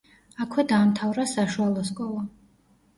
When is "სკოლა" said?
1.95-2.29